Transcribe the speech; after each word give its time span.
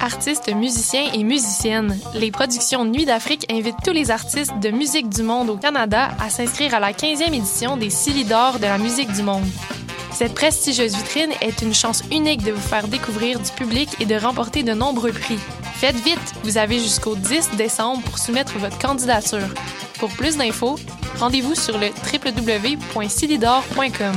artistes, 0.00 0.52
musiciens 0.54 1.10
et 1.12 1.24
musiciennes. 1.24 1.98
Les 2.14 2.30
productions 2.30 2.84
Nuit 2.84 3.04
d'Afrique 3.04 3.46
invitent 3.50 3.82
tous 3.84 3.92
les 3.92 4.10
artistes 4.10 4.58
de 4.60 4.70
musique 4.70 5.08
du 5.08 5.22
monde 5.22 5.50
au 5.50 5.56
Canada 5.56 6.10
à 6.20 6.30
s'inscrire 6.30 6.74
à 6.74 6.80
la 6.80 6.92
15e 6.92 7.34
édition 7.34 7.76
des 7.76 7.90
Silidor 7.90 8.58
de 8.58 8.64
la 8.64 8.78
musique 8.78 9.12
du 9.12 9.22
monde. 9.22 9.44
Cette 10.12 10.34
prestigieuse 10.34 10.96
vitrine 10.96 11.32
est 11.42 11.62
une 11.62 11.74
chance 11.74 12.02
unique 12.10 12.42
de 12.42 12.52
vous 12.52 12.60
faire 12.60 12.88
découvrir 12.88 13.38
du 13.38 13.50
public 13.52 13.90
et 14.00 14.06
de 14.06 14.14
remporter 14.14 14.62
de 14.62 14.72
nombreux 14.72 15.12
prix. 15.12 15.38
Faites 15.74 15.96
vite, 15.96 16.18
vous 16.42 16.56
avez 16.56 16.78
jusqu'au 16.78 17.16
10 17.16 17.50
décembre 17.58 18.02
pour 18.02 18.18
soumettre 18.18 18.58
votre 18.58 18.78
candidature. 18.78 19.48
Pour 19.98 20.08
plus 20.10 20.38
d'infos, 20.38 20.78
rendez-vous 21.18 21.54
sur 21.54 21.78
le 21.78 21.88
www.silidor.com. 21.88 24.16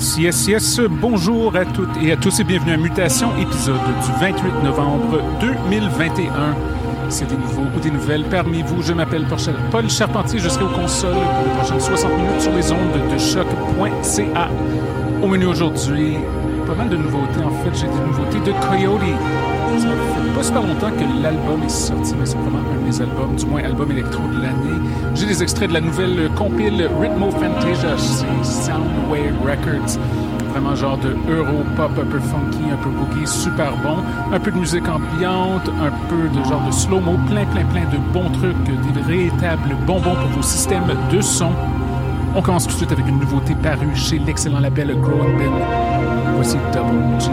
Yes, 0.00 0.16
yes, 0.16 0.46
yes. 0.48 0.80
Bonjour 0.88 1.54
à 1.54 1.66
toutes 1.66 1.94
et 2.02 2.12
à 2.12 2.16
tous 2.16 2.40
et 2.40 2.44
bienvenue 2.44 2.72
à 2.72 2.78
Mutation, 2.78 3.36
épisode 3.36 3.74
du 3.76 4.12
28 4.18 4.64
novembre 4.64 5.20
2021. 5.42 6.56
C'est 7.10 7.26
des 7.26 7.36
nouveaux 7.36 7.66
ou 7.76 7.80
des 7.80 7.90
nouvelles 7.90 8.24
parmi 8.30 8.62
vous. 8.62 8.80
Je 8.80 8.94
m'appelle 8.94 9.26
Paul 9.70 9.90
Charpentier. 9.90 10.38
Je 10.38 10.48
serai 10.48 10.64
aux 10.64 10.68
consoles 10.68 11.12
pour 11.12 11.44
les 11.44 11.58
prochaines 11.58 11.80
60 11.80 12.16
minutes 12.16 12.40
sur 12.40 12.54
les 12.54 12.72
ondes 12.72 13.12
de 13.12 13.18
choc.ca. 13.18 14.48
Au 15.22 15.26
menu 15.26 15.44
aujourd'hui, 15.44 16.16
pas 16.66 16.74
mal 16.74 16.88
de 16.88 16.96
nouveautés. 16.96 17.44
En 17.44 17.50
fait, 17.62 17.78
j'ai 17.78 17.86
des 17.86 18.06
nouveautés 18.06 18.40
de 18.40 18.52
Coyote. 18.66 19.02
Ça 19.78 19.88
fait 19.88 20.34
pas 20.34 20.42
super 20.42 20.62
longtemps 20.62 20.90
que 20.90 21.22
l'album 21.22 21.62
est 21.64 21.68
sorti, 21.68 22.14
mais 22.18 22.26
c'est 22.26 22.36
vraiment 22.38 22.58
un 22.58 22.80
de 22.80 22.86
mes 22.86 23.00
albums, 23.00 23.36
du 23.36 23.46
moins 23.46 23.62
album 23.62 23.90
électro 23.92 24.22
de 24.28 24.42
l'année. 24.42 24.80
J'ai 25.14 25.26
des 25.26 25.42
extraits 25.42 25.68
de 25.68 25.74
la 25.74 25.80
nouvelle 25.80 26.30
compile 26.36 26.88
Rhythmo 27.00 27.30
Fantasia 27.30 27.96
chez 27.96 28.44
Soundwave 28.44 29.34
Records. 29.44 29.98
Vraiment 30.50 30.74
genre 30.74 30.98
de 30.98 31.16
euro-pop 31.30 31.92
un 32.02 32.06
peu 32.06 32.18
funky, 32.18 32.70
un 32.72 32.76
peu 32.82 32.90
boogie, 32.90 33.26
super 33.26 33.72
bon. 33.76 33.98
Un 34.32 34.40
peu 34.40 34.50
de 34.50 34.56
musique 34.58 34.88
ambiante, 34.88 35.68
un 35.68 35.92
peu 36.08 36.28
de 36.28 36.44
genre 36.44 36.62
de 36.66 36.72
slow-mo, 36.72 37.16
plein, 37.28 37.46
plein, 37.46 37.64
plein 37.66 37.84
de 37.84 37.98
bons 38.12 38.30
trucs, 38.30 38.56
des 38.64 39.02
véritables 39.02 39.76
bonbons 39.86 40.14
pour 40.14 40.30
vos 40.36 40.42
systèmes 40.42 40.92
de 41.12 41.20
son. 41.20 41.52
On 42.34 42.42
commence 42.42 42.64
tout 42.66 42.72
de 42.72 42.78
suite 42.78 42.92
avec 42.92 43.06
une 43.08 43.20
nouveauté 43.20 43.54
parue 43.62 43.94
chez 43.94 44.18
l'excellent 44.18 44.60
label 44.60 44.96
Growing 45.00 45.38
Bin. 45.38 46.09
Voici 46.42 46.56
Double 46.72 47.20
G 47.20 47.26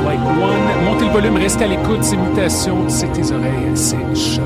Flight 0.00 0.20
One. 0.20 0.84
Montez 0.84 1.06
le 1.06 1.10
volume, 1.10 1.36
restez 1.36 1.64
à 1.64 1.66
l'écoute, 1.66 2.04
c'est 2.04 2.16
mutations, 2.16 2.88
c'est 2.88 3.10
tes 3.12 3.32
oreilles, 3.32 3.72
c'est 3.74 3.96
choc. 4.14 4.44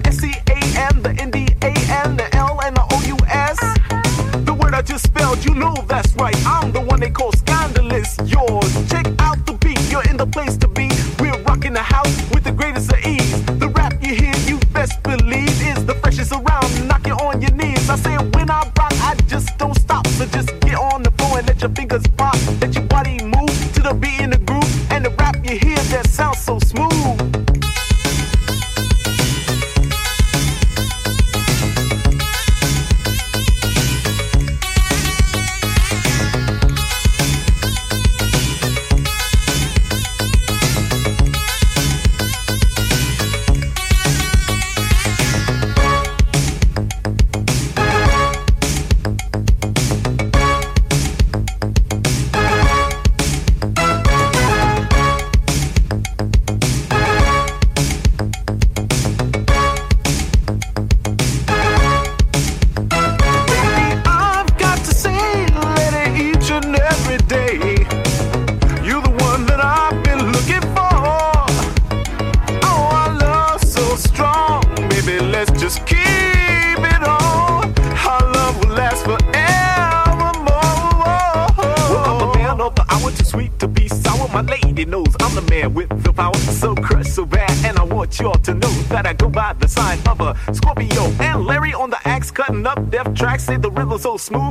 the 0.00 0.10
SEA. 0.10 0.51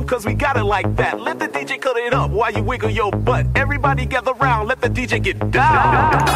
cause 0.02 0.24
we 0.24 0.34
got 0.34 0.56
it 0.56 0.64
like 0.64 0.96
that. 0.96 1.20
Let 1.20 1.38
the 1.38 1.48
DJ 1.48 1.80
cut 1.80 1.96
it 1.96 2.14
up 2.14 2.30
while 2.30 2.52
you 2.52 2.62
wiggle 2.62 2.90
your 2.90 3.10
butt. 3.10 3.46
Everybody 3.54 4.06
gather 4.06 4.32
round, 4.34 4.68
let 4.68 4.80
the 4.80 4.88
DJ 4.88 5.22
get 5.22 5.38
down. 5.50 6.31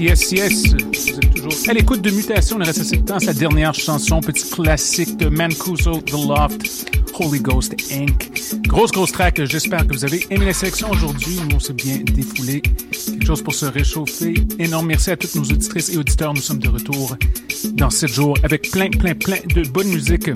Yes, 0.00 0.32
yes. 0.32 0.62
Vous 0.72 1.18
êtes 1.18 1.34
toujours 1.34 1.52
à 1.68 1.74
l'écoute 1.74 2.00
de 2.00 2.10
Mutation, 2.10 2.56
le 2.56 2.64
reste 2.64 2.90
de 2.90 2.96
temps, 3.02 3.18
sa 3.18 3.34
dernière 3.34 3.74
chanson, 3.74 4.22
petit 4.22 4.48
classique 4.48 5.18
de 5.18 5.28
Mancuso, 5.28 6.00
The 6.00 6.12
Loft, 6.12 6.90
Holy 7.18 7.38
Ghost 7.40 7.74
Inc. 7.92 8.66
Grosse, 8.66 8.92
grosse 8.92 9.12
track. 9.12 9.44
J'espère 9.44 9.86
que 9.86 9.92
vous 9.92 10.04
avez 10.06 10.26
aimé 10.30 10.46
la 10.46 10.54
sélection 10.54 10.90
aujourd'hui. 10.90 11.38
Nous, 11.46 11.56
on 11.56 11.60
s'est 11.60 11.74
bien 11.74 11.98
défoulé. 11.98 12.62
Quelque 12.62 13.26
chose 13.26 13.42
pour 13.42 13.52
se 13.52 13.66
réchauffer. 13.66 14.34
Énorme 14.58 14.86
merci 14.86 15.10
à 15.10 15.18
toutes 15.18 15.34
nos 15.34 15.42
auditrices 15.42 15.90
et 15.90 15.98
auditeurs. 15.98 16.32
Nous 16.32 16.40
sommes 16.40 16.60
de 16.60 16.70
retour 16.70 17.16
dans 17.74 17.90
7 17.90 18.10
jours 18.10 18.38
avec 18.42 18.70
plein, 18.70 18.88
plein, 18.88 19.14
plein 19.14 19.36
de 19.54 19.68
bonne 19.68 19.88
musique. 19.88 20.30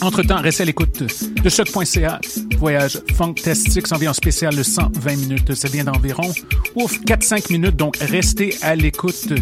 Entre-temps, 0.00 0.40
restez 0.42 0.62
à 0.62 0.66
l'écoute 0.66 1.02
de 1.42 1.48
choc.ca. 1.48 2.20
Voyage 2.56 3.00
fantastique 3.14 3.88
s'en 3.88 3.96
vient 3.96 4.10
en 4.10 4.14
spécial 4.14 4.54
de 4.54 4.62
120 4.62 5.16
minutes. 5.16 5.54
Ça 5.54 5.68
vient 5.68 5.84
d'environ, 5.84 6.32
ouf, 6.74 7.00
4-5 7.00 7.52
minutes. 7.52 7.76
Donc, 7.76 7.96
restez 7.98 8.54
à 8.62 8.74
l'écoute. 8.74 9.32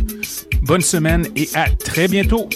Bonne 0.62 0.80
semaine 0.80 1.26
et 1.36 1.48
à 1.54 1.70
très 1.70 2.08
bientôt. 2.08 2.48